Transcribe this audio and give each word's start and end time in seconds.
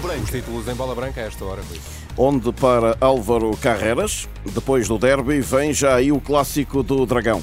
Branca. 0.00 0.22
Os 0.22 0.30
títulos 0.30 0.68
em 0.68 0.74
bola 0.74 0.94
branca 0.94 1.20
a 1.20 1.24
esta 1.24 1.44
hora, 1.44 1.62
Rui. 1.62 1.78
Onde 2.16 2.52
para 2.52 2.96
Álvaro 3.00 3.56
Carreras, 3.56 4.28
depois 4.44 4.88
do 4.88 4.98
derby, 4.98 5.40
vem 5.40 5.72
já 5.72 5.94
aí 5.94 6.10
o 6.10 6.20
clássico 6.20 6.82
do 6.82 7.06
Dragão. 7.06 7.42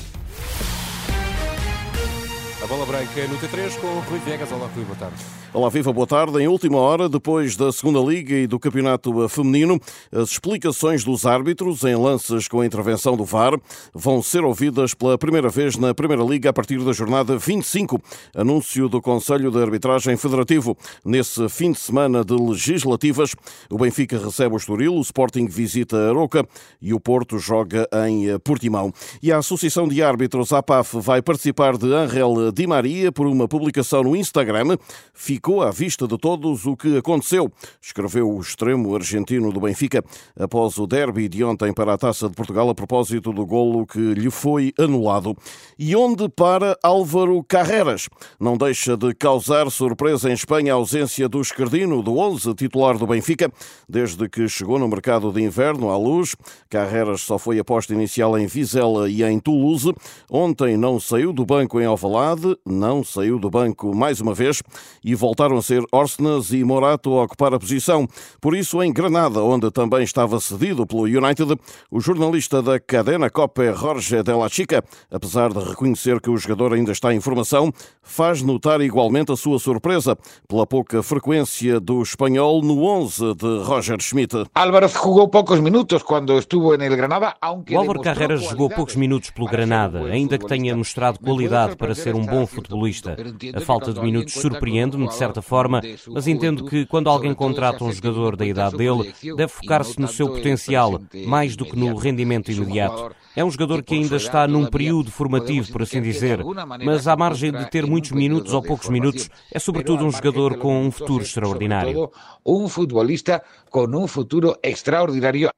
A 2.68 2.70
bola 2.70 2.86
branca 2.86 3.26
no 3.28 3.38
T3 3.38 3.80
com 3.80 3.88
Rui 4.10 4.20
Viegas. 4.26 4.52
Olá, 4.52 4.70
Rui, 4.76 4.84
boa 4.84 4.98
tarde. 4.98 5.16
Olá, 5.54 5.70
viva, 5.70 5.94
boa 5.94 6.06
tarde. 6.06 6.38
Em 6.40 6.48
última 6.48 6.78
hora, 6.78 7.08
depois 7.08 7.56
da 7.56 7.72
segunda 7.72 8.00
Liga 8.00 8.36
e 8.36 8.46
do 8.46 8.60
Campeonato 8.60 9.28
Feminino, 9.30 9.80
as 10.12 10.32
explicações 10.32 11.06
dos 11.06 11.26
árbitros 11.26 11.84
em 11.86 11.96
lances 11.96 12.50
com 12.50 12.60
a 12.60 12.66
intervenção 12.66 13.16
do 13.16 13.24
VAR 13.24 13.58
vão 13.94 14.22
ser 14.22 14.44
ouvidas 14.44 14.94
pela 14.94 15.18
primeira 15.18 15.48
vez 15.48 15.78
na 15.78 15.96
Primeira 15.96 16.22
Liga 16.22 16.50
a 16.50 16.54
partir 16.54 16.78
da 16.84 16.92
jornada 16.92 17.38
25. 17.38 18.00
Anúncio 18.36 18.90
do 18.90 19.02
Conselho 19.02 19.50
de 19.50 19.58
Arbitragem 19.60 20.18
Federativo. 20.18 20.78
Nesse 21.04 21.48
fim 21.48 21.72
de 21.72 21.80
semana 21.80 22.26
de 22.26 22.36
legislativas, 22.36 23.34
o 23.72 23.78
Benfica 23.78 24.20
recebe 24.20 24.54
o 24.54 24.58
Estoril, 24.58 24.96
o 24.96 25.02
Sporting 25.02 25.48
visita 25.48 25.96
a 25.98 26.10
Aroca 26.10 26.46
e 26.82 26.94
o 26.94 27.00
Porto 27.00 27.40
joga 27.40 27.88
em 28.06 28.38
Portimão. 28.40 28.94
E 29.24 29.32
a 29.32 29.38
Associação 29.38 29.88
de 29.88 30.04
Árbitros, 30.04 30.52
APAF, 30.52 31.00
vai 31.00 31.22
participar 31.22 31.78
de 31.78 31.92
Angel 31.94 32.52
Di 32.58 32.66
Maria 32.66 33.12
por 33.12 33.28
uma 33.28 33.48
publicação 33.48 34.02
no 34.02 34.16
Instagram. 34.16 34.80
Ficou 35.14 35.62
à 35.62 35.70
vista 35.70 36.08
de 36.08 36.18
todos 36.18 36.66
o 36.66 36.76
que 36.76 36.98
aconteceu, 36.98 37.52
escreveu 37.80 38.28
o 38.28 38.42
extremo 38.42 38.96
argentino 38.96 39.52
do 39.54 39.60
Benfica 39.60 40.04
após 40.36 40.80
o 40.80 40.88
derby 40.88 41.30
de 41.30 41.44
ontem 41.44 41.72
para 41.72 41.94
a 41.94 41.98
Taça 42.00 42.28
de 42.28 42.34
Portugal 42.34 42.68
a 42.68 42.74
propósito 42.74 43.32
do 43.32 43.46
golo 43.46 43.86
que 43.86 44.00
lhe 44.00 44.32
foi 44.32 44.74
anulado. 44.80 45.38
E 45.78 45.96
onde 45.96 46.28
para 46.30 46.76
Álvaro 46.82 47.44
Carreras? 47.44 48.10
Não 48.40 48.58
deixa 48.58 48.98
de 48.98 49.14
causar 49.14 49.70
surpresa 49.70 50.28
em 50.28 50.34
Espanha 50.34 50.74
a 50.74 50.78
ausência 50.78 51.30
do 51.30 51.40
Escardino, 51.40 52.02
do 52.02 52.18
11 52.18 52.56
titular 52.56 52.98
do 52.98 53.06
Benfica, 53.06 53.52
desde 53.88 54.28
que 54.28 54.50
chegou 54.50 54.80
no 54.80 54.88
mercado 54.88 55.32
de 55.32 55.44
inverno 55.44 55.92
à 55.92 55.98
luz. 55.98 56.36
Carreras 56.72 57.22
só 57.22 57.38
foi 57.38 57.60
aposta 57.60 57.94
inicial 57.94 58.36
em 58.36 58.48
Vizela 58.48 59.08
e 59.08 59.22
em 59.22 59.40
Toulouse. 59.40 59.94
Ontem 60.28 60.76
não 60.76 61.00
saiu 61.00 61.32
do 61.32 61.46
banco 61.46 61.80
em 61.80 61.86
Alvalade, 61.86 62.47
não 62.66 63.04
saiu 63.04 63.40
do 63.40 63.50
banco 63.50 63.96
mais 63.96 64.22
uma 64.22 64.34
vez 64.34 64.62
e 65.04 65.16
voltaram 65.16 65.58
a 65.58 65.62
ser 65.62 65.84
Orsnes 65.92 66.52
e 66.52 66.64
Morato 66.64 67.18
a 67.18 67.24
ocupar 67.24 67.54
a 67.54 67.60
posição. 67.60 68.08
Por 68.40 68.56
isso, 68.56 68.82
em 68.84 68.94
Granada, 68.94 69.42
onde 69.42 69.72
também 69.72 70.04
estava 70.04 70.40
cedido 70.40 70.86
pelo 70.86 71.04
United, 71.04 71.56
o 71.90 72.00
jornalista 72.00 72.62
da 72.62 72.80
cadena 72.80 73.30
Copa 73.30 73.74
Jorge 73.74 74.22
de 74.22 74.34
la 74.34 74.50
Chica, 74.50 74.84
apesar 75.12 75.52
de 75.52 75.60
reconhecer 75.60 76.22
que 76.22 76.30
o 76.30 76.38
jogador 76.38 76.74
ainda 76.74 76.92
está 76.92 77.14
em 77.14 77.20
formação, 77.20 77.72
faz 78.02 78.42
notar 78.42 78.82
igualmente 78.82 79.32
a 79.32 79.36
sua 79.36 79.60
surpresa 79.60 80.18
pela 80.48 80.66
pouca 80.66 81.02
frequência 81.02 81.80
do 81.80 82.02
espanhol 82.02 82.62
no 82.62 82.84
11 82.84 83.36
de 83.36 83.64
Roger 83.64 84.02
Schmidt. 84.02 84.46
Álvaro 84.54 84.88
jogou 84.88 85.28
poucos 85.28 85.60
minutos 85.60 86.04
quando 86.04 86.38
estuvo 86.38 86.74
em 86.74 86.90
Granada, 86.90 87.36
aunque 87.42 87.76
o 87.76 87.80
Álvaro 87.80 88.02
Carreras 88.02 88.44
jogou 88.44 88.70
poucos 88.70 88.96
minutos 88.96 89.30
pelo 89.32 89.48
Granada, 89.48 90.06
ainda 90.06 90.38
que 90.38 90.46
tenha 90.46 90.76
mostrado 90.76 91.20
qualidade 91.20 91.76
para 91.76 91.96
ser 91.96 92.16
um 92.16 92.26
bom 92.26 92.37
futebolista. 92.46 93.18
A 93.54 93.62
falta 93.62 93.94
de 93.94 94.02
minutos 94.02 94.34
surpreende-me 94.34 95.08
de 95.08 95.16
certa 95.16 95.42
forma, 95.42 95.82
mas 96.10 96.28
entendo 96.28 96.66
que 96.66 96.86
quando 96.86 97.10
alguém 97.10 97.34
contrata 97.34 97.84
um 97.84 97.92
jogador 97.92 98.36
da 98.36 98.46
idade 98.46 98.78
dele, 98.78 99.14
deve 99.36 99.52
focar-se 99.52 100.00
no 100.00 100.08
seu 100.08 100.28
potencial, 100.28 101.02
mais 101.26 101.56
do 101.56 101.66
que 101.66 101.76
no 101.76 101.96
rendimento 101.96 102.52
imediato. 102.52 103.16
É 103.36 103.46
um 103.46 103.52
jogador 103.52 103.84
que 103.84 103.94
ainda 103.94 104.16
está 104.16 104.48
num 104.48 104.66
período 104.66 105.12
formativo, 105.12 105.72
por 105.72 105.84
assim 105.84 106.02
dizer, 106.02 106.40
mas 106.84 107.08
à 107.08 107.16
margem 107.16 107.52
de 107.52 107.70
ter 107.70 107.86
muitos 107.86 108.12
minutos 108.12 108.52
ou 108.52 108.64
poucos 108.64 108.90
minutos, 108.90 109.30
é 109.52 109.60
sobretudo 109.60 110.06
um 110.06 110.12
jogador 110.12 110.58
com 110.58 110.82
um 110.82 110.92
futuro 110.92 111.24
extraordinário. 111.24 112.10
Um 112.46 112.68
futebolista 112.68 113.44
com 113.70 113.86
um 113.86 114.08
futuro 114.08 114.56
extraordinário. 114.64 115.50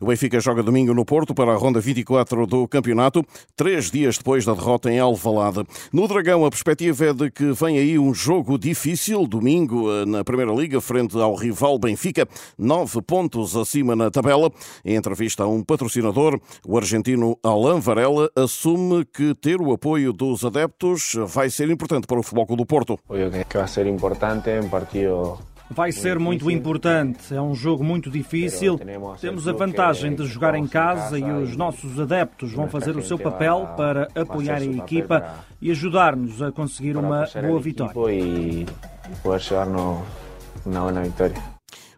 O 0.00 0.06
Benfica 0.06 0.40
joga 0.40 0.62
domingo 0.62 0.92
no 0.92 1.04
Porto 1.04 1.34
para 1.34 1.52
a 1.52 1.56
ronda 1.56 1.80
24 1.80 2.46
do 2.46 2.66
campeonato, 2.66 3.24
três 3.56 3.90
dias 3.90 4.18
depois 4.18 4.44
da 4.44 4.54
derrota 4.54 4.90
em 4.90 4.98
Alvalade. 4.98 5.64
No 5.92 6.08
Dragão, 6.08 6.44
a 6.44 6.50
perspectiva 6.50 7.06
é 7.06 7.12
de 7.12 7.30
que 7.30 7.52
vem 7.52 7.78
aí 7.78 7.98
um 7.98 8.12
jogo 8.12 8.58
difícil, 8.58 9.26
domingo 9.26 9.90
eh, 9.90 10.04
na 10.04 10.24
Primeira 10.24 10.52
Liga, 10.52 10.80
frente 10.80 11.16
ao 11.16 11.34
rival 11.34 11.78
Benfica, 11.78 12.28
nove 12.58 13.00
pontos 13.02 13.56
acima 13.56 13.94
na 13.94 14.10
tabela. 14.10 14.50
Em 14.84 14.96
entrevista 14.96 15.44
a 15.44 15.46
um 15.46 15.62
patrocinador, 15.62 16.40
o 16.66 16.76
argentino 16.76 17.38
Alain 17.42 17.80
Varela 17.80 18.30
assume 18.34 19.04
que 19.04 19.34
ter 19.34 19.60
o 19.60 19.72
apoio 19.72 20.12
dos 20.12 20.44
adeptos 20.44 21.14
vai 21.28 21.50
ser 21.50 21.70
importante 21.70 22.06
para 22.06 22.18
o 22.18 22.22
Futebol 22.22 22.56
do 22.56 22.66
Porto. 22.66 22.98
Obviamente 23.08 23.46
que 23.46 23.58
vai 23.58 23.68
ser 23.68 23.86
importante 23.86 24.50
em 24.50 24.68
partido 24.68 25.38
Vai 25.70 25.92
ser 25.92 26.18
muito 26.18 26.50
importante, 26.50 27.34
é 27.34 27.40
um 27.40 27.54
jogo 27.54 27.82
muito 27.82 28.10
difícil. 28.10 28.78
Temos 29.20 29.48
a 29.48 29.52
vantagem 29.52 30.14
de 30.14 30.26
jogar 30.26 30.54
em 30.54 30.66
casa 30.66 31.18
e 31.18 31.24
os 31.24 31.56
nossos 31.56 31.98
adeptos 31.98 32.52
vão 32.52 32.68
fazer 32.68 32.96
o 32.96 33.02
seu 33.02 33.18
papel 33.18 33.68
para 33.76 34.08
apoiar 34.14 34.58
a 34.58 34.64
equipa 34.64 35.44
e 35.60 35.70
ajudar-nos 35.70 36.42
a 36.42 36.52
conseguir 36.52 36.96
uma 36.96 37.26
boa 37.46 37.60
vitória. 37.60 37.94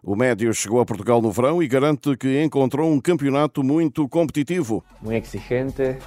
O 0.03 0.15
médio 0.15 0.53
chegou 0.53 0.79
a 0.79 0.85
Portugal 0.85 1.21
no 1.21 1.31
verão 1.31 1.61
e 1.61 1.67
garante 1.67 2.15
que 2.15 2.41
encontrou 2.41 2.89
um 2.89 3.01
campeonato 3.01 3.61
muito 3.61 4.07
competitivo. 4.07 4.83
Muito 5.01 5.25
exigente. 5.25 5.97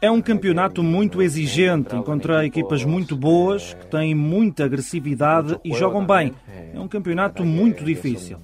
É 0.00 0.10
um 0.10 0.20
campeonato 0.20 0.82
muito 0.82 1.22
exigente. 1.22 1.96
Encontrei 1.96 2.46
equipas 2.46 2.84
muito 2.84 3.16
boas, 3.16 3.74
que 3.74 3.86
têm 3.86 4.14
muita 4.14 4.64
agressividade 4.64 5.58
e 5.64 5.72
jogam 5.72 6.06
bem. 6.06 6.34
É 6.74 6.78
um 6.78 6.86
campeonato 6.86 7.44
muito 7.44 7.82
difícil. 7.82 8.38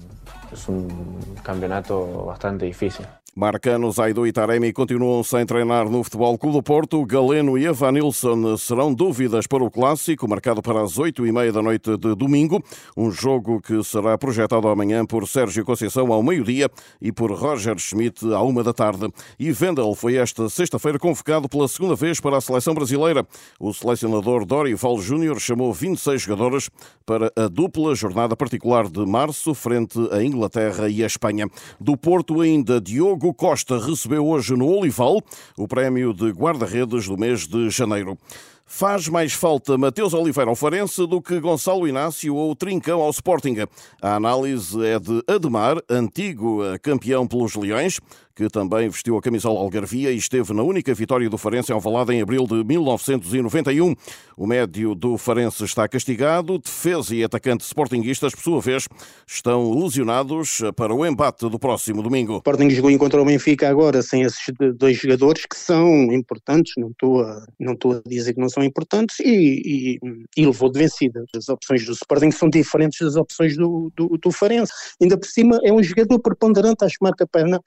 É 0.51 0.71
um 0.71 1.35
campeonato 1.43 2.23
bastante 2.25 2.65
difícil. 2.65 3.05
Marcano, 3.35 3.91
Zaido 3.91 4.27
e 4.27 4.31
Taremi 4.31 4.71
continuam 4.71 5.23
sem 5.23 5.43
treinar 5.43 5.89
no 5.89 6.03
Futebol 6.03 6.37
Clube 6.37 6.57
do 6.57 6.61
Porto. 6.61 7.03
Galeno 7.03 7.57
e 7.57 7.65
Evanilson 7.65 8.55
serão 8.57 8.93
dúvidas 8.93 9.47
para 9.47 9.63
o 9.63 9.71
clássico, 9.71 10.27
marcado 10.29 10.61
para 10.61 10.83
as 10.83 10.99
oito 10.99 11.25
e 11.25 11.31
meia 11.31 11.51
da 11.51 11.59
noite 11.59 11.97
de 11.97 12.13
domingo. 12.13 12.63
Um 12.95 13.09
jogo 13.09 13.59
que 13.59 13.83
será 13.83 14.15
projetado 14.19 14.67
amanhã 14.67 15.03
por 15.03 15.27
Sérgio 15.27 15.65
Conceição 15.65 16.13
ao 16.13 16.21
meio-dia 16.21 16.69
e 17.01 17.11
por 17.11 17.31
Roger 17.31 17.75
Schmidt 17.79 18.23
à 18.31 18.39
uma 18.43 18.63
da 18.63 18.71
tarde. 18.71 19.11
E 19.39 19.51
Vendel 19.51 19.95
foi 19.95 20.17
esta 20.17 20.47
sexta-feira 20.47 20.99
convocado 20.99 21.49
pela 21.49 21.67
segunda 21.67 21.95
vez 21.95 22.19
para 22.19 22.37
a 22.37 22.41
seleção 22.41 22.75
brasileira. 22.75 23.25
O 23.59 23.73
selecionador 23.73 24.45
Dorival 24.45 24.99
Júnior 24.99 25.39
chamou 25.39 25.73
26 25.73 26.21
jogadores 26.21 26.69
para 27.03 27.33
a 27.35 27.47
dupla 27.47 27.95
jornada 27.95 28.37
particular 28.37 28.87
de 28.87 29.03
março 29.07 29.55
frente 29.55 29.97
à 30.11 30.23
Inglaterra 30.23 30.87
e 30.87 31.03
à 31.03 31.07
Espanha. 31.07 31.47
Do 31.79 31.97
Porto 31.97 32.39
ainda 32.39 32.79
Diogo 32.79 33.22
Diogo 33.23 33.33
Costa 33.33 33.79
recebeu 33.79 34.27
hoje 34.27 34.53
no 34.53 34.67
Olival 34.67 35.21
o 35.57 35.65
prémio 35.65 36.13
de 36.13 36.29
guarda-redes 36.31 37.07
do 37.07 37.17
mês 37.17 37.47
de 37.47 37.69
janeiro. 37.69 38.17
Faz 38.65 39.07
mais 39.07 39.33
falta 39.33 39.77
Mateus 39.77 40.13
Oliveira 40.13 40.49
ao 40.49 40.55
Farense 40.55 41.05
do 41.05 41.21
que 41.21 41.39
Gonçalo 41.39 41.87
Inácio 41.87 42.33
ou 42.33 42.55
Trincão 42.55 43.01
ao 43.01 43.09
Sporting. 43.09 43.57
A 44.01 44.15
análise 44.15 44.83
é 44.85 44.97
de 44.97 45.21
Ademar, 45.27 45.77
antigo 45.89 46.61
campeão 46.81 47.27
pelos 47.27 47.55
Leões, 47.55 47.99
que 48.35 48.47
também 48.49 48.89
vestiu 48.89 49.15
a 49.17 49.21
camisola 49.21 49.59
algarvia 49.59 50.11
e 50.11 50.17
esteve 50.17 50.53
na 50.53 50.63
única 50.63 50.93
vitória 50.93 51.29
do 51.29 51.37
Farense 51.37 51.71
em 51.71 51.75
Alvalade 51.75 52.13
em 52.13 52.21
abril 52.21 52.47
de 52.47 52.63
1991. 52.63 53.93
O 54.35 54.47
médio 54.47 54.95
do 54.95 55.17
Farense 55.17 55.63
está 55.63 55.87
castigado, 55.87 56.57
defesa 56.57 57.15
e 57.15 57.23
atacante 57.23 57.63
sportinguistas, 57.63 58.33
por 58.33 58.41
sua 58.41 58.59
vez, 58.59 58.87
estão 59.27 59.79
lesionados 59.79 60.61
para 60.75 60.93
o 60.93 61.05
embate 61.05 61.47
do 61.47 61.59
próximo 61.59 62.01
domingo. 62.01 62.33
O 62.33 62.37
Sporting 62.37 62.69
jogou 62.71 62.89
encontrou 62.89 63.23
o 63.23 63.25
Benfica 63.27 63.69
agora 63.69 64.01
sem 64.01 64.23
esses 64.23 64.43
dois 64.75 64.97
jogadores 64.97 65.45
que 65.45 65.55
são 65.55 66.11
importantes, 66.11 66.73
não 66.77 66.89
estou 66.89 67.21
a, 67.21 67.45
não 67.59 67.73
estou 67.73 67.93
a 67.93 68.01
dizer 68.07 68.33
que 68.33 68.39
não 68.39 68.49
são 68.53 68.63
importantes, 68.63 69.19
e, 69.19 69.99
e, 69.99 69.99
e 70.37 70.45
levou 70.45 70.71
de 70.71 70.79
vencida. 70.79 71.23
As 71.35 71.49
opções 71.49 71.85
do 71.85 71.93
Sporting 71.93 72.31
são 72.31 72.49
diferentes 72.49 72.99
das 72.99 73.15
opções 73.15 73.57
do, 73.57 73.91
do, 73.95 74.17
do 74.17 74.31
Farense. 74.31 74.71
Ainda 75.01 75.17
por 75.17 75.27
cima 75.27 75.59
é 75.63 75.71
um 75.71 75.81
jogador 75.81 76.19
preponderante, 76.19 76.85
acho 76.85 76.97
que 76.97 77.03
marca 77.03 77.27
perna 77.27 77.59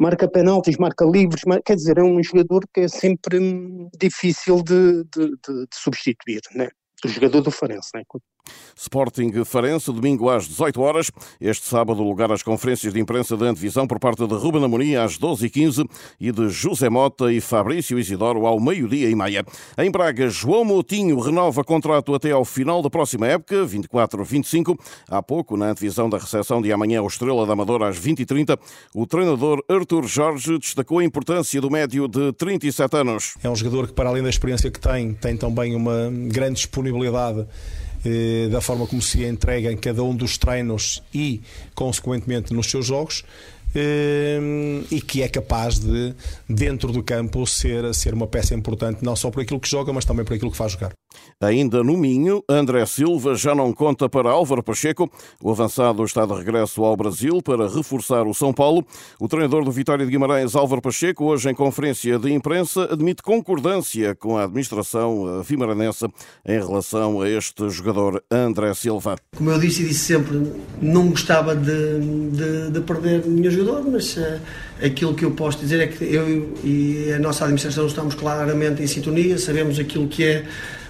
marca 0.00 0.28
penaltis, 0.28 0.76
marca 0.78 1.04
livres, 1.04 1.42
quer 1.64 1.76
dizer, 1.76 1.98
é 1.98 2.02
um 2.02 2.20
jogador 2.20 2.64
que 2.74 2.80
é 2.80 2.88
sempre 2.88 3.38
hum, 3.38 3.88
difícil 4.00 4.60
de, 4.62 5.04
de, 5.04 5.28
de, 5.28 5.66
de 5.66 5.76
substituir, 5.76 6.40
né? 6.56 6.68
o 7.04 7.08
jogador 7.08 7.40
do 7.40 7.50
Farense. 7.50 7.90
Né? 7.94 8.02
Sporting 8.76 9.44
Farense, 9.44 9.92
domingo 9.92 10.28
às 10.28 10.48
18 10.48 10.80
horas. 10.80 11.10
Este 11.40 11.66
sábado, 11.66 12.02
lugar 12.02 12.32
às 12.32 12.42
conferências 12.42 12.92
de 12.92 13.00
imprensa 13.00 13.36
da 13.36 13.46
antevisão 13.46 13.86
por 13.86 13.98
parte 13.98 14.26
de 14.26 14.34
Ruben 14.34 14.64
Amorim 14.64 14.96
às 14.96 15.18
12h15 15.18 15.88
e 16.20 16.32
de 16.32 16.48
José 16.48 16.88
Mota 16.88 17.32
e 17.32 17.40
Fabrício 17.40 17.98
Isidoro 17.98 18.46
ao 18.46 18.60
meio-dia 18.60 19.08
e 19.08 19.14
meia. 19.14 19.44
Em 19.78 19.90
Braga, 19.90 20.28
João 20.28 20.64
Moutinho 20.64 21.18
renova 21.20 21.62
contrato 21.62 22.14
até 22.14 22.32
ao 22.32 22.44
final 22.44 22.82
da 22.82 22.90
próxima 22.90 23.26
época, 23.26 23.64
24-25. 23.64 24.76
Há 25.08 25.22
pouco, 25.22 25.56
na 25.56 25.70
antevisão 25.70 26.10
da 26.10 26.18
recepção 26.18 26.60
de 26.60 26.72
amanhã 26.72 27.00
ao 27.00 27.06
Estrela 27.06 27.46
da 27.46 27.52
Amadora 27.52 27.88
às 27.88 27.98
20h30, 27.98 28.58
o 28.94 29.06
treinador 29.06 29.62
Artur 29.68 30.06
Jorge 30.06 30.58
destacou 30.58 30.98
a 30.98 31.04
importância 31.04 31.60
do 31.60 31.70
médio 31.70 32.08
de 32.08 32.32
37 32.32 32.96
anos. 32.96 33.34
É 33.42 33.48
um 33.48 33.56
jogador 33.56 33.86
que, 33.86 33.92
para 33.92 34.08
além 34.08 34.22
da 34.22 34.28
experiência 34.28 34.70
que 34.70 34.80
tem, 34.80 35.14
tem 35.14 35.36
também 35.36 35.74
uma 35.74 36.10
grande 36.28 36.54
disponibilidade 36.54 37.46
eh, 38.04 38.48
da 38.50 38.60
forma 38.60 38.86
como 38.86 39.00
se 39.00 39.24
entrega 39.24 39.70
em 39.70 39.76
cada 39.76 40.02
um 40.02 40.14
dos 40.14 40.38
treinos 40.38 41.02
e, 41.14 41.40
consequentemente, 41.74 42.52
nos 42.52 42.70
seus 42.70 42.86
jogos. 42.86 43.24
Ehm, 43.74 44.84
e 44.90 45.00
que 45.00 45.22
é 45.22 45.28
capaz 45.28 45.78
de, 45.78 46.14
dentro 46.48 46.92
do 46.92 47.02
campo, 47.02 47.46
ser, 47.46 47.94
ser 47.94 48.14
uma 48.14 48.26
peça 48.26 48.54
importante, 48.54 49.04
não 49.04 49.16
só 49.16 49.30
por 49.30 49.42
aquilo 49.42 49.60
que 49.60 49.68
joga, 49.68 49.92
mas 49.92 50.04
também 50.04 50.24
por 50.24 50.34
aquilo 50.34 50.50
que 50.50 50.56
faz 50.56 50.72
jogar. 50.72 50.92
Ainda 51.40 51.82
no 51.82 51.96
Minho, 51.96 52.42
André 52.48 52.86
Silva 52.86 53.34
já 53.34 53.54
não 53.54 53.72
conta 53.72 54.08
para 54.08 54.30
Álvaro 54.30 54.62
Pacheco. 54.62 55.10
O 55.42 55.50
avançado 55.50 56.04
está 56.04 56.24
de 56.24 56.32
regresso 56.32 56.84
ao 56.84 56.96
Brasil 56.96 57.42
para 57.42 57.68
reforçar 57.68 58.26
o 58.26 58.34
São 58.34 58.52
Paulo. 58.52 58.86
O 59.18 59.26
treinador 59.26 59.64
do 59.64 59.72
Vitória 59.72 60.04
de 60.04 60.10
Guimarães, 60.10 60.54
Álvaro 60.54 60.80
Pacheco, 60.80 61.24
hoje 61.24 61.50
em 61.50 61.54
conferência 61.54 62.18
de 62.18 62.32
imprensa, 62.32 62.84
admite 62.92 63.22
concordância 63.22 64.14
com 64.14 64.36
a 64.36 64.44
administração 64.44 65.42
vimaranense 65.42 66.06
em 66.46 66.58
relação 66.58 67.20
a 67.20 67.28
este 67.28 67.68
jogador 67.70 68.22
André 68.30 68.72
Silva. 68.74 69.16
Como 69.36 69.50
eu 69.50 69.58
disse 69.58 69.82
e 69.82 69.88
disse 69.88 70.04
sempre, 70.04 70.52
não 70.80 71.10
gostava 71.10 71.56
de, 71.56 71.98
de, 72.30 72.70
de 72.70 72.80
perder 72.82 73.26
nenhum 73.26 73.50
jogador, 73.64 73.90
mas 73.90 74.16
uh, 74.16 74.40
aquilo 74.82 75.14
que 75.14 75.24
eu 75.24 75.30
posso 75.30 75.58
dizer 75.58 75.80
é 75.80 75.86
que 75.86 76.04
eu 76.04 76.54
e 76.64 77.12
a 77.12 77.18
nossa 77.18 77.44
administração 77.44 77.86
estamos 77.86 78.14
claramente 78.14 78.82
em 78.82 78.86
sintonia, 78.86 79.38
sabemos 79.38 79.78
aquilo 79.78 80.08
que 80.08 80.24
é 80.24 80.44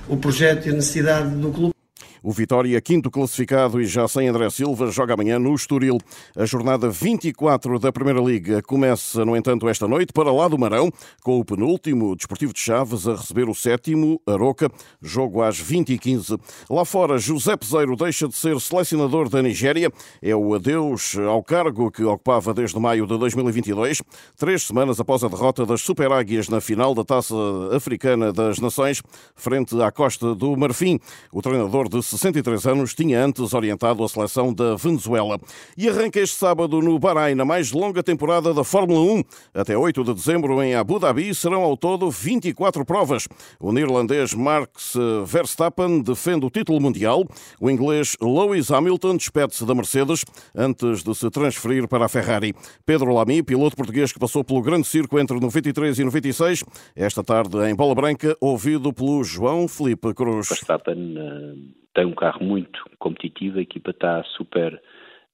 o 0.08 0.16
projeto 0.16 0.66
e 0.66 0.70
a 0.70 0.72
necessidade 0.72 1.30
do 1.30 1.50
clube. 1.50 1.81
O 2.22 2.30
Vitória, 2.30 2.80
quinto 2.80 3.10
classificado 3.10 3.80
e 3.80 3.84
já 3.84 4.06
sem 4.06 4.28
André 4.28 4.48
Silva, 4.48 4.92
joga 4.92 5.14
amanhã 5.14 5.40
no 5.40 5.52
Estoril. 5.54 5.98
A 6.36 6.44
jornada 6.44 6.88
24 6.88 7.80
da 7.80 7.90
Primeira 7.90 8.20
Liga 8.20 8.62
começa, 8.62 9.24
no 9.24 9.36
entanto, 9.36 9.68
esta 9.68 9.88
noite 9.88 10.12
para 10.12 10.30
lá 10.30 10.46
do 10.46 10.56
Marão, 10.56 10.88
com 11.24 11.40
o 11.40 11.44
penúltimo 11.44 12.14
Desportivo 12.14 12.52
de 12.52 12.60
Chaves 12.60 13.08
a 13.08 13.16
receber 13.16 13.48
o 13.48 13.54
sétimo, 13.54 14.20
Aroca, 14.24 14.70
jogo 15.00 15.42
às 15.42 15.60
20h15. 15.60 16.38
Lá 16.70 16.84
fora, 16.84 17.18
José 17.18 17.56
Peseiro 17.56 17.96
deixa 17.96 18.28
de 18.28 18.36
ser 18.36 18.60
selecionador 18.60 19.28
da 19.28 19.42
Nigéria. 19.42 19.90
É 20.22 20.36
o 20.36 20.54
adeus 20.54 21.16
ao 21.18 21.42
cargo 21.42 21.90
que 21.90 22.04
ocupava 22.04 22.54
desde 22.54 22.78
maio 22.78 23.04
de 23.04 23.18
2022, 23.18 24.00
três 24.36 24.62
semanas 24.62 25.00
após 25.00 25.24
a 25.24 25.28
derrota 25.28 25.66
das 25.66 25.80
Super 25.80 26.12
Águias 26.12 26.48
na 26.48 26.60
final 26.60 26.94
da 26.94 27.02
Taça 27.02 27.34
Africana 27.72 28.32
das 28.32 28.60
Nações, 28.60 29.02
frente 29.34 29.80
à 29.82 29.90
Costa 29.90 30.36
do 30.36 30.56
Marfim. 30.56 31.00
O 31.32 31.42
treinador 31.42 31.88
de 31.88 32.00
63 32.12 32.66
anos, 32.66 32.94
tinha 32.94 33.24
antes 33.24 33.54
orientado 33.54 34.04
a 34.04 34.08
seleção 34.08 34.52
da 34.52 34.76
Venezuela. 34.76 35.38
E 35.76 35.88
arranca 35.88 36.20
este 36.20 36.36
sábado 36.36 36.80
no 36.80 36.98
Bahrein 36.98 37.40
a 37.40 37.44
mais 37.44 37.72
longa 37.72 38.02
temporada 38.02 38.52
da 38.52 38.62
Fórmula 38.62 39.00
1. 39.00 39.22
Até 39.54 39.76
8 39.76 40.04
de 40.04 40.14
dezembro, 40.14 40.62
em 40.62 40.74
Abu 40.74 40.98
Dhabi, 40.98 41.34
serão 41.34 41.62
ao 41.62 41.76
todo 41.76 42.10
24 42.10 42.84
provas. 42.84 43.26
O 43.58 43.72
neerlandês 43.72 44.34
Max 44.34 44.94
Verstappen 45.26 46.02
defende 46.02 46.46
o 46.46 46.50
título 46.50 46.80
mundial. 46.80 47.24
O 47.60 47.70
inglês 47.70 48.16
Lewis 48.20 48.70
Hamilton 48.70 49.16
despede-se 49.16 49.64
da 49.64 49.74
Mercedes 49.74 50.24
antes 50.54 51.02
de 51.02 51.14
se 51.14 51.30
transferir 51.30 51.88
para 51.88 52.04
a 52.04 52.08
Ferrari. 52.08 52.54
Pedro 52.84 53.12
Lamy, 53.12 53.42
piloto 53.42 53.76
português 53.76 54.12
que 54.12 54.18
passou 54.18 54.44
pelo 54.44 54.62
grande 54.62 54.86
circo 54.86 55.18
entre 55.18 55.38
93 55.38 55.98
e 55.98 56.04
96, 56.04 56.64
esta 56.94 57.24
tarde 57.24 57.58
em 57.68 57.74
Bola 57.74 57.94
Branca, 57.94 58.36
ouvido 58.40 58.92
pelo 58.92 59.24
João 59.24 59.66
Felipe 59.66 60.12
Cruz. 60.14 60.48
Verstappen 60.48 61.16
uh 61.16 61.81
tem 61.94 62.04
um 62.04 62.14
carro 62.14 62.44
muito 62.44 62.84
competitivo, 62.98 63.58
a 63.58 63.62
equipa 63.62 63.90
está 63.90 64.22
super 64.24 64.80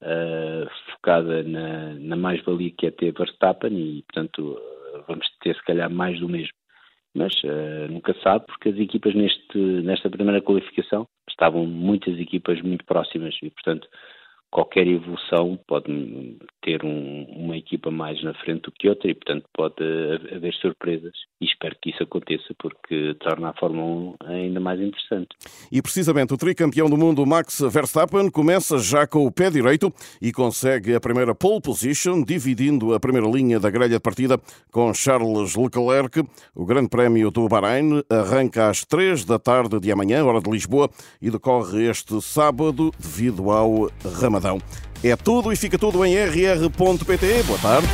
uh, 0.02 0.68
focada 0.92 1.42
na, 1.42 1.94
na 1.94 2.16
mais-valia 2.16 2.72
que 2.76 2.86
é 2.86 2.90
ter 2.90 3.12
Verstappen 3.12 3.72
e, 3.72 4.02
portanto, 4.02 4.52
uh, 4.52 5.04
vamos 5.06 5.26
ter 5.40 5.54
se 5.54 5.64
calhar 5.64 5.90
mais 5.90 6.18
do 6.20 6.28
mesmo. 6.28 6.54
Mas 7.14 7.32
uh, 7.42 7.90
nunca 7.90 8.14
sabe, 8.22 8.46
porque 8.46 8.68
as 8.68 8.76
equipas 8.76 9.14
neste, 9.14 9.58
nesta 9.58 10.10
primeira 10.10 10.42
qualificação 10.42 11.06
estavam 11.28 11.66
muitas 11.66 12.18
equipas 12.18 12.60
muito 12.60 12.84
próximas 12.84 13.36
e, 13.42 13.50
portanto, 13.50 13.88
qualquer 14.50 14.86
evolução 14.86 15.58
pode 15.66 16.38
ter 16.62 16.84
um, 16.84 17.24
uma 17.36 17.56
equipa 17.56 17.90
mais 17.90 18.22
na 18.22 18.34
frente 18.34 18.62
do 18.62 18.72
que 18.72 18.88
outra 18.88 19.10
e, 19.10 19.14
portanto, 19.14 19.44
pode 19.54 19.74
haver 20.34 20.54
surpresas. 20.54 21.12
E 21.40 21.44
espero 21.44 21.76
que 21.80 21.90
isso 21.90 22.02
aconteça 22.02 22.54
porque 22.58 23.14
torna 23.20 23.50
a 23.50 23.54
Fórmula 23.54 24.16
1 24.24 24.26
ainda 24.26 24.60
mais 24.60 24.80
interessante. 24.80 25.28
E 25.70 25.82
precisamente 25.82 26.32
o 26.32 26.38
tricampeão 26.38 26.88
do 26.88 26.96
mundo 26.96 27.24
Max 27.26 27.60
Verstappen 27.60 28.30
começa 28.30 28.78
já 28.78 29.06
com 29.06 29.26
o 29.26 29.32
pé 29.32 29.50
direito 29.50 29.92
e 30.20 30.32
consegue 30.32 30.94
a 30.94 31.00
primeira 31.00 31.34
pole 31.34 31.60
position, 31.60 32.22
dividindo 32.22 32.94
a 32.94 33.00
primeira 33.00 33.28
linha 33.28 33.60
da 33.60 33.70
grelha 33.70 33.96
de 33.96 34.00
partida 34.00 34.38
com 34.72 34.92
Charles 34.94 35.54
Leclerc. 35.54 36.24
O 36.54 36.64
Grande 36.64 36.88
Prémio 36.88 37.30
do 37.30 37.48
Bahrein 37.48 38.02
arranca 38.10 38.68
às 38.68 38.84
três 38.84 39.24
da 39.24 39.38
tarde 39.38 39.78
de 39.78 39.92
amanhã, 39.92 40.24
hora 40.24 40.40
de 40.40 40.50
Lisboa, 40.50 40.90
e 41.20 41.30
decorre 41.30 41.88
este 41.88 42.20
sábado 42.22 42.90
devido 42.98 43.50
ao 43.50 43.90
Ramadão. 44.20 44.37
É 45.02 45.16
tudo 45.16 45.52
e 45.52 45.56
fica 45.56 45.78
tudo 45.78 46.04
em 46.04 46.14
rr.pt. 46.14 47.42
Boa 47.44 47.58
tarde. 47.58 47.88